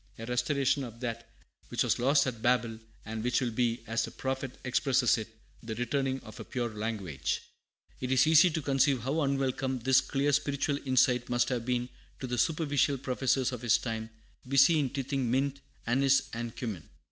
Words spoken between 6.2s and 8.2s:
of a pure language!'" It